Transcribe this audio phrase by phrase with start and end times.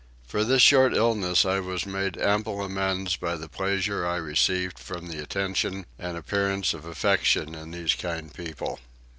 [0.25, 5.09] For this short illness I was made ample amends by the pleasure I received from
[5.09, 8.79] the attention and appearance of affection in these kind people.